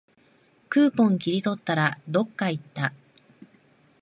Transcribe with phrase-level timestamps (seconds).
[0.67, 2.91] クーポン切り取ったら、どっかいった